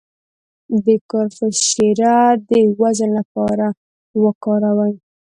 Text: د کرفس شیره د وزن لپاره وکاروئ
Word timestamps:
د 0.85 0.87
کرفس 1.09 1.55
شیره 1.69 2.17
د 2.49 2.51
وزن 2.79 3.09
لپاره 3.19 3.67
وکاروئ 4.23 4.93